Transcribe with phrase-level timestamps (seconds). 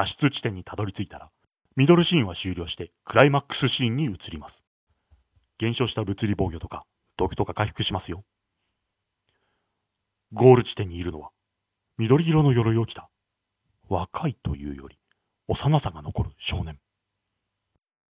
[0.00, 1.30] 脱出地点にたどり着いたら、
[1.76, 4.64] ミドルシーンは終了してクライマックスシーンに移ります。
[5.58, 6.86] 減少した物理防御とか
[7.18, 8.24] 毒とか回復しますよ。
[10.32, 11.32] ゴール地点にいるのは、
[11.98, 13.10] 緑色の鎧を着た、
[13.90, 14.98] 若いというより、
[15.48, 16.78] 幼さが残る少年。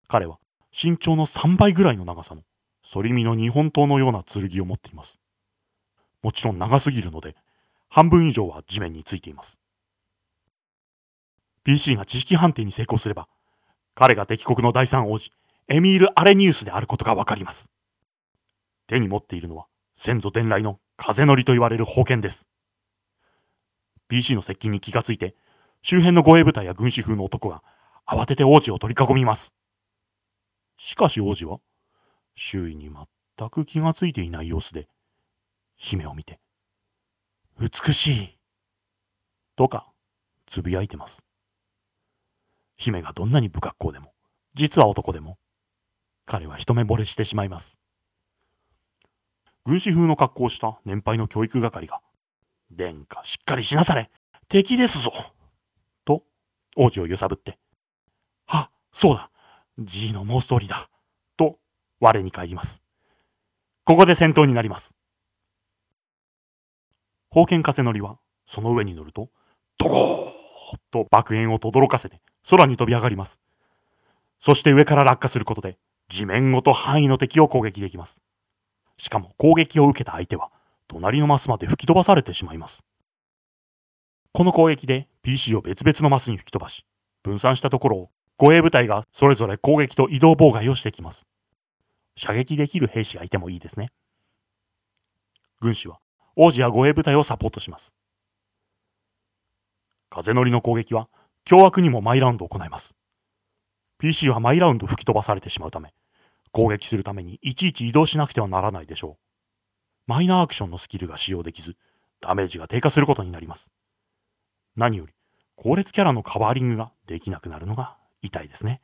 [0.07, 0.37] 彼は
[0.71, 2.43] 身長の3倍ぐらいの長さの、
[2.83, 5.17] 反り身の日本刀のような剣を持っています。
[6.21, 7.35] もちろん長すぎるので、
[7.89, 9.58] 半分以上は地面についています。
[11.63, 13.27] PC が知識判定に成功すれば、
[13.95, 15.31] 彼が敵国の第三王子、
[15.67, 17.69] エミール・アレニウスであることがわかります。
[18.87, 22.47] 手に持っているのは、先祖伝来の風乗りと言われる宝剣です。
[24.07, 25.35] PC の接近に気がついて、
[25.81, 27.63] 周辺の護衛部隊や軍師風の男が
[28.07, 29.53] 慌てて王子を取り囲みます。
[30.77, 31.59] しかし王子は、
[32.35, 34.87] 周囲に全く気がついていない様子で、
[35.75, 36.39] 姫を見て、
[37.59, 38.37] 美しい、
[39.55, 39.91] とか、
[40.47, 41.23] つぶやいてます。
[42.79, 44.13] 姫がどんなに不格好でも、
[44.53, 45.37] 実は男でも、
[46.25, 47.77] 彼は一目惚れしてしまいます。
[49.65, 52.01] 軍師風の格好をした年配の教育係が、
[52.71, 54.09] 殿下しっかりしなされ
[54.47, 55.11] 敵ですぞ
[56.05, 56.23] と、
[56.77, 57.59] 王子を揺さぶって、
[58.45, 59.29] は、そうだ
[59.77, 60.89] !G の申す通りだ
[61.35, 61.59] と、
[61.99, 62.81] 我に返ります。
[63.83, 64.95] ここで戦闘になります。
[67.29, 69.29] 宝剣風乗りは、その上に乗ると、
[69.77, 73.39] ドゴーと爆炎を轟かせて空に飛び上がります。
[74.39, 78.21] そして上から落下することで、地面ごと範囲の敵を攻撃できます。
[78.97, 80.49] しかも攻撃を受けた相手は、
[80.87, 82.83] 隣のマスまで吹き飛ばされてしまいます。
[84.31, 86.85] この攻撃で PC を別々のマスに吹き飛ばし、
[87.23, 91.27] 分散したところを護衛部隊がそれぞれ攻撃と移動妨害をしてきます。
[92.15, 93.89] 射撃できる兵士がいてもいいですね。
[95.59, 95.99] 軍師は
[96.35, 97.93] 王子や護衛部隊をサポートします。
[100.09, 101.09] 風乗りの攻撃は
[101.45, 102.95] 凶悪にもマイラウンドを行います。
[103.99, 105.93] PC はマイラウンド吹き飛ばされてしまうため、
[106.51, 109.23] 攻撃するためにいちいち移動しなくてはならないでしょう。
[110.07, 111.75] マイナーアクションのスキルが使用できず、
[112.21, 113.71] ダメージが低下することになります。
[114.75, 115.13] 何より、
[115.55, 118.81] 後列キャラのカバーリングができなくなるのが痛いですね。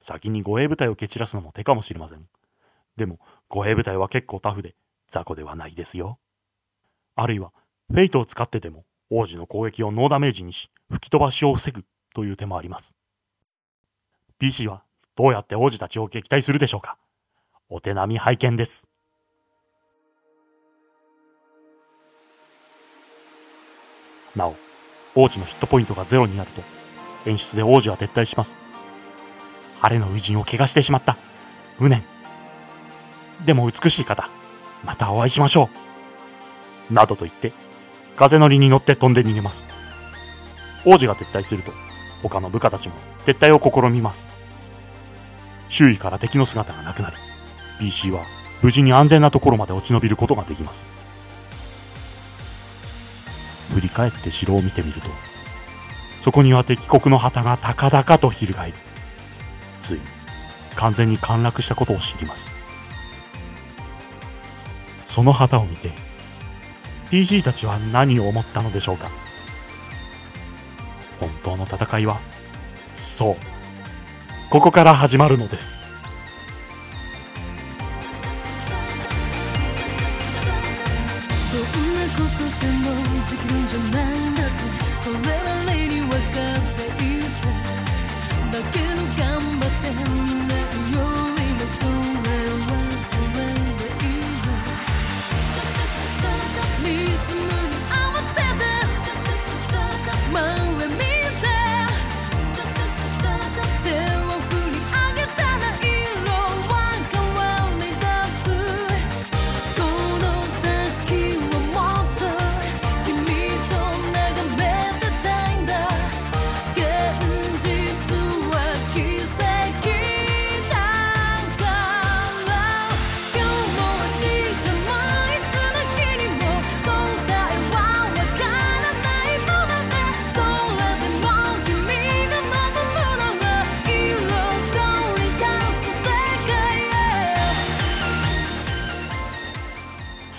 [0.00, 2.26] 先に護衛部隊を蹴散らすのも手かもしれません。
[2.96, 4.74] でも、護衛部隊は結構タフで、
[5.08, 6.18] 雑魚ではないですよ。
[7.14, 7.52] あるいは、
[7.88, 11.84] フェイトを使ってでも、王子の攻撃をノーダメージにし、吹き飛ばしを防ぐ
[12.14, 12.96] という手もあります。
[14.38, 14.84] PC は
[15.14, 16.96] どうやって王子たちを撃退するでしょうか？
[17.68, 18.88] お手並み拝見です。
[24.34, 24.54] なお、
[25.14, 26.62] 王子のヒットポイントがゼロになると、
[27.30, 28.56] 演出で王子は撤退します。
[29.82, 31.18] 晴れの偉人を怪我してしまった。
[31.78, 32.02] 無念。
[33.44, 34.30] でも美しい方、
[34.86, 35.68] またお会いしましょ
[36.90, 36.94] う。
[36.94, 37.52] などと言って、
[38.16, 39.64] 風のりに乗って飛んで逃げます。
[40.84, 41.72] 王子が撤退すると、
[42.22, 44.28] 他の部下たちも撤退を試みます。
[45.68, 47.16] 周囲から敵の姿がなくなり、
[47.86, 48.24] BC は
[48.62, 50.84] 無事に安全なところまで落ち延びることができます。
[53.74, 55.08] 振り返って城を見てみると、
[56.20, 58.74] そこには敵国の旗が高々と翻り、
[59.80, 60.00] ついに
[60.76, 62.50] 完全に陥落したことを知ります。
[65.08, 65.90] その旗を見て、
[67.12, 69.10] TG たちは何を思ったのでしょうか？
[71.20, 72.18] 本当の戦いは、
[72.96, 73.36] そう、
[74.48, 75.82] ここから始まるのです。
[81.52, 82.84] どんなことでも
[83.28, 84.56] できるんじゃないんだって。
[85.02, 85.16] それ
[85.66, 86.51] なりにわかる。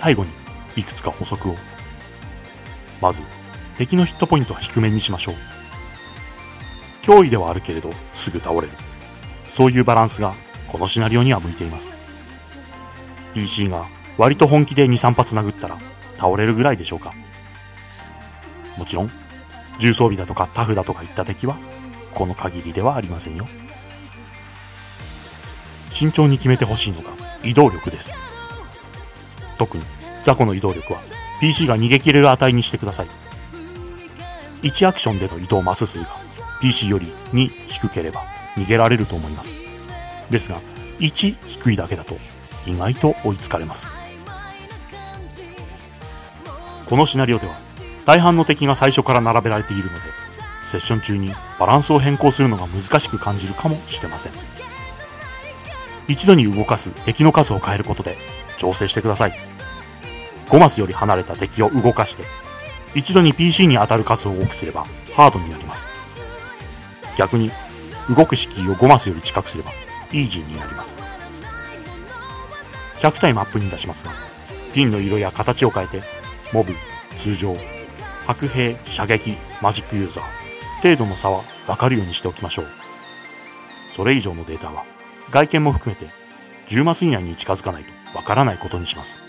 [0.04, 0.32] 最後に
[0.76, 1.56] いくつか補足を。
[3.02, 3.22] まず、
[3.78, 5.36] 敵のヒットポイントは低めにしましょう。
[7.04, 8.70] 脅威ではあるけれど、すぐ倒れる。
[9.46, 10.36] そういうバランスが、
[10.68, 11.90] このシナリオには向いています。
[13.34, 13.86] PC が
[14.18, 15.78] 割と本気で2、3発殴ったら、
[16.18, 17.14] 倒れるぐらいでしょうか。
[18.78, 19.12] もちろん、
[19.80, 21.58] 重装備だとかタフだとかいった敵は
[22.14, 23.46] この限りではありませんよ
[25.92, 27.12] 慎重に決めてほしいのが
[27.44, 28.12] 移動力です
[29.58, 29.84] 特に
[30.24, 31.02] 雑魚の移動力は
[31.40, 33.08] PC が逃げ切れる値にしてください。
[34.62, 36.08] 1アクションでの移動マス数が
[36.62, 38.24] PC より2低ければ
[38.56, 39.54] 逃げられると思います。
[40.30, 40.62] ですが
[41.00, 42.18] 1低いだけだと
[42.66, 43.88] 意外と追いつかれます。
[46.86, 47.56] このシナリオでは
[48.06, 50.00] 大半の敵が最初から並べられているので
[50.70, 54.32] セッション中にバランスを変更するのが難しく感じるかもしれません。
[56.08, 58.18] 一度に動かす敵の数を変えることで
[58.58, 59.34] 調整してください。
[60.48, 62.24] 5マスより離れた敵を動かして
[62.96, 65.88] 一度に PC に当たる数を多くすればハードになります。
[67.18, 67.52] 逆に
[68.16, 69.72] 動く敷居を5マスより近くすれば
[70.12, 70.98] イージーになります。
[73.00, 74.12] 100体マップに出しますが
[74.74, 76.02] ピンの色や形を変えて
[76.54, 76.74] モブ
[77.18, 77.56] 通常
[78.26, 80.24] 白兵射撃マジックユーザー
[80.82, 82.68] 程度の差は分かるようにしておきましょう。
[83.96, 84.86] それ以上のデータは
[85.32, 86.12] 外見も含めて
[86.68, 89.20] 10マス以内に近づかないと分からないことにします。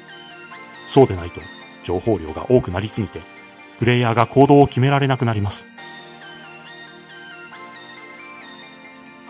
[0.86, 1.40] そうでないと
[1.82, 3.20] 情報量が多くなりすぎて
[3.78, 5.66] プレイヤーが行動を決められなくなります。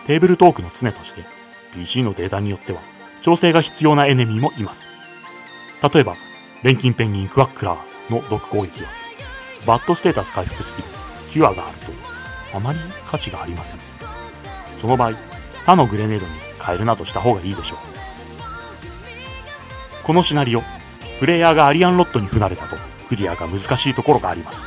[0.05, 1.25] テーブルトークの常として
[1.73, 2.81] PC のデータによっては
[3.21, 4.87] 調整が必要なエネミーもいます。
[5.93, 6.15] 例えば
[6.63, 8.89] 錬金ペンギンクワックラーの毒攻撃は
[9.65, 10.87] バッドステータス回復スキル
[11.31, 11.77] キュアがある
[12.51, 13.77] とあまり価値がありません。
[14.79, 15.13] その場合
[15.65, 17.94] 他のグレネードに変えるなどした方がいいでしょう。
[20.05, 20.61] このシナリオ
[21.19, 22.75] プレイヤーがアリアンロットに不慣れだと
[23.09, 24.63] クリアが難しいところがあります。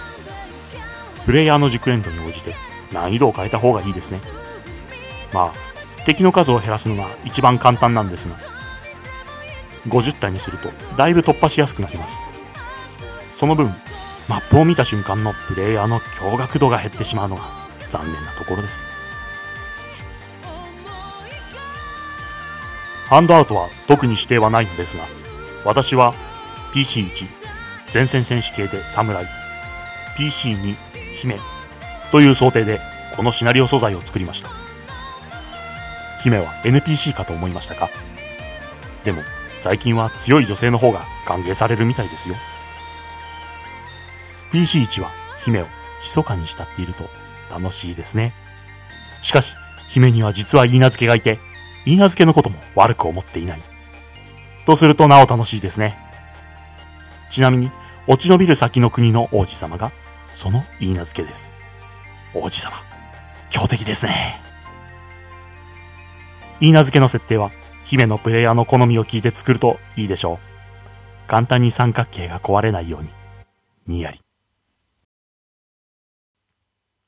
[1.27, 2.57] プレイヤーの熟練度に応じて
[2.93, 4.21] 難易度を変えた方がいいですね。
[5.33, 8.37] まあ敵の数を減らすのが一番簡単なんですが
[9.87, 12.21] 50体にするとだいぶ突破しやすくなります。
[13.37, 13.73] その分
[14.27, 17.45] マップを見た瞬間のプレイヤーの驚愕度が減ってしまうのが
[17.91, 18.81] 残念なところです。
[23.07, 25.05] ハンドアウトは特に指定はないのですが
[25.65, 26.15] 私は
[26.73, 27.27] PC1
[27.93, 29.27] 前線戦士系で侍
[30.17, 30.77] PC2
[31.15, 31.39] 姫
[32.11, 32.81] という想定で
[33.17, 34.51] このシナリオ素材を作りました。
[36.23, 37.91] 姫は NPC かと思いましたか？
[39.05, 39.23] でも
[39.61, 42.35] 最近は強い女性の方が歓迎されるみたいですよ。
[44.53, 45.11] PC1 は
[45.45, 45.67] 姫を
[46.01, 47.09] 密かに慕っていると
[47.51, 48.33] 楽しいですね。
[49.21, 49.57] しかし
[49.89, 51.39] 姫には実は言い名付けがいて
[51.85, 53.63] 言い名付けのことも悪く思っていない。
[54.69, 55.99] とするとなお楽しいですね
[57.31, 57.71] ちなみに
[58.07, 59.93] 落ち延びる先の国の王子様が
[60.31, 61.51] その言い名付けです
[62.35, 62.77] 王子様
[63.51, 64.41] 強敵ですね
[66.61, 67.51] 言い名付けの設定は
[67.89, 70.39] 姫のプレイヤーの好みを聞いて作るといいでしょう。
[71.27, 73.09] 簡単に三角形が壊れないように。
[73.87, 74.21] にやり。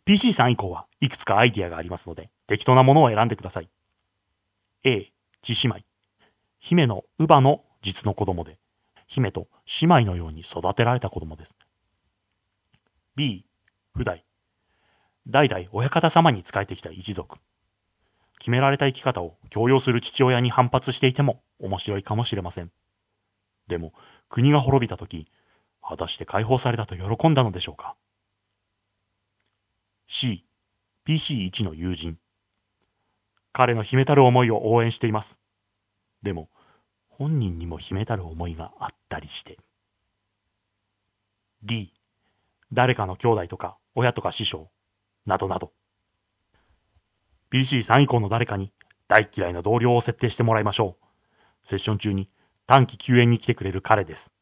[0.06, 3.68] PC3 以降はいくつかアイディアがありますので、適当なものを選んでください。
[4.84, 5.89] A、地姉妹。
[6.60, 8.58] 姫の乳母の実の子供で、
[9.06, 9.48] 姫と
[9.80, 11.54] 姉妹のように育てられた子供です。
[13.16, 13.46] B、
[13.94, 14.24] 不代。
[15.26, 17.38] 代々親方様に仕えてきた一族。
[18.38, 22.70] 決められた生き方を強要する父親に反発していても面白いかもしれません。
[23.66, 23.92] でも、
[24.28, 25.26] 国が滅びた時、
[25.82, 27.96] 果たして解放されたと喜んだのでしょうか
[30.06, 30.44] ?C、
[31.06, 32.18] PC1 の友人。
[33.52, 35.40] 彼の秘めたる思いを応援しています。
[36.22, 36.50] でも、
[37.20, 39.58] 本人にも秘めたる思いがあったりして。
[41.62, 41.92] D、
[42.72, 44.70] 誰かの兄弟とか親とか師匠、
[45.26, 45.74] などなど。
[47.52, 48.72] PC3 以降の誰かに
[49.06, 51.68] 大嫌いな同僚を設定してもらいましょう。
[51.68, 52.30] セッション中に
[52.66, 54.32] 短期救援に来てくれる彼です。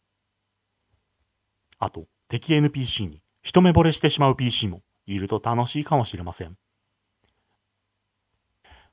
[1.80, 6.56] あと、敵 NPC に一目惚れしてしまう PC もいると楽しいかもしれません。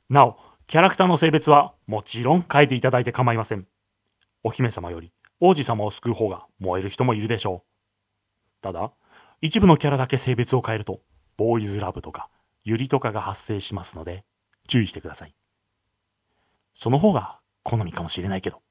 [0.10, 3.68] なお、キャラクターの性別はもちろん変えていただいて構いません。
[4.46, 8.62] お姫様より王子様を救う方が燃える人もいるでしょう。
[8.62, 8.92] ただ、
[9.42, 11.02] 一部のキャラだけ性別を変えると、
[11.36, 12.30] ボーイズラブとか
[12.64, 14.24] ユリとかが発生しますので、
[14.68, 15.34] 注意してください。
[16.76, 18.62] その方が好みかもしれないけど。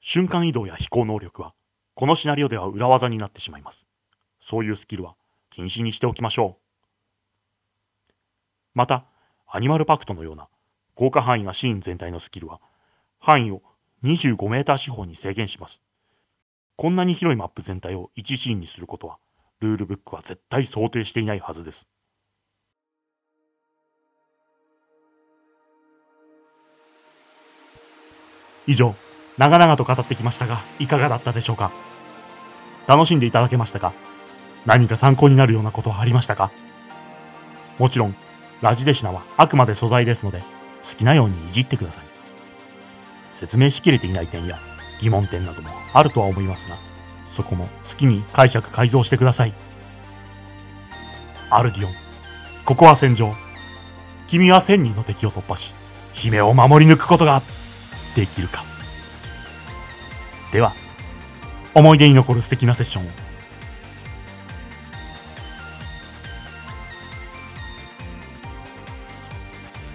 [0.00, 1.52] 瞬間移動や飛行能力は、
[1.92, 3.86] このシナリオでは裏技になってしまいます。
[4.40, 5.16] そういうスキルは
[5.50, 8.12] 禁止にしておきましょう。
[8.72, 9.04] また、
[9.46, 10.48] アニマルパクトのような
[10.98, 12.60] 豪華範囲がシーン全体のスキルは、
[13.20, 13.62] 範囲を
[14.02, 15.80] 25メーター四方に制限します。
[16.74, 19.18] こんなに広いマップ全体を1シーンにすることは
[19.60, 21.86] ルールブックは絶対想定していないはずです。
[28.66, 28.96] 以上、
[29.38, 31.70] 長々と語ってきましたが、いかがだったでしょうか？
[32.88, 33.92] 楽しんでいただけましたか？
[34.66, 36.50] 何か参考になるようなことはありましたか？
[37.78, 38.16] もちろん、
[38.62, 40.42] ラジデシナはあくまで素材ですので、
[40.88, 42.04] 好きなようにいじってください。
[43.32, 44.58] 説明しきれていない点や
[45.00, 46.78] 疑問点などもあるとは思いますが、
[47.30, 49.52] そこも好きに解釈改造してください。
[51.50, 51.92] アルディオン、
[52.64, 53.34] ここは戦場。
[54.28, 55.74] 君は千人の敵を突破し、
[56.12, 57.42] 姫を守り抜くことが
[58.14, 58.64] できるか。
[60.52, 60.74] では、
[61.74, 63.10] 思い出に残る素敵なセッションを。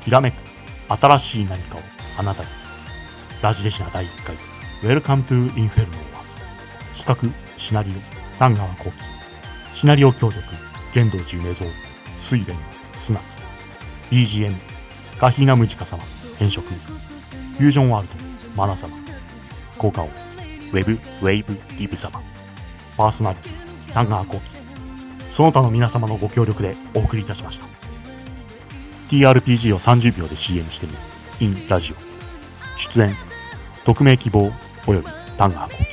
[0.01, 0.42] きらめく
[0.89, 1.79] 新しい何かを。
[2.17, 2.49] あなたに。
[3.41, 4.35] ラジデシナ第1回、
[4.81, 6.23] Welcome to Inferno は、
[6.97, 8.91] 企画、シナリオ、丹川幸喜、
[9.73, 10.41] シナリオ協力、
[10.93, 11.69] 玄道寺梅蔵、
[12.17, 12.55] 水蓮、
[12.93, 13.19] 砂、
[14.09, 14.55] BGM、
[15.17, 16.01] ガヒーナムジカ様、
[16.39, 18.15] 変色、フュージョンワールド、
[18.55, 18.95] マナ様、
[19.77, 20.09] 効果音、
[20.71, 22.21] ウェブ、ウェイブ、リブ様、
[22.95, 24.41] パーソナリティ、丹川幸喜、
[25.31, 27.82] その他の皆様のご協力でお送りいたしました。
[29.13, 30.97] TRPG を30秒で CM してみる、
[31.39, 31.95] in ラジオ。
[32.79, 33.15] 出演、
[33.85, 34.51] 匿名希望、
[34.87, 35.85] および丹川幸喜。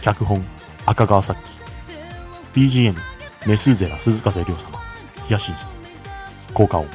[0.00, 0.46] 脚本、
[0.86, 2.60] 赤川咲希。
[2.60, 2.94] BGM、
[3.48, 4.78] メスーゼラ鈴風亮様。
[5.26, 5.66] ヒヤシンス。
[6.54, 6.86] 効果音、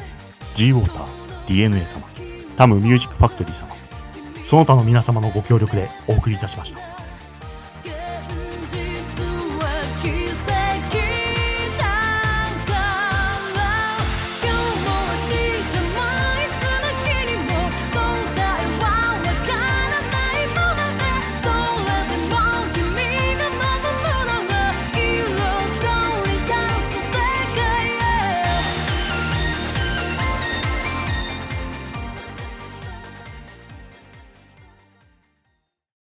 [0.56, 1.06] G ウォーター、
[1.48, 2.08] DNA 様。
[2.56, 3.76] タムミュージックファクトリー様。
[4.46, 7.01] その他の皆様のご協力でお送りいたしました。